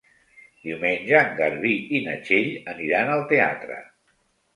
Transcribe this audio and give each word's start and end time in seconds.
Diumenge 0.67 1.19
en 1.25 1.35
Garbí 1.41 1.73
i 1.97 2.01
na 2.05 2.15
Txell 2.29 2.49
aniran 2.73 3.13
al 3.17 3.23
teatre. 3.33 3.79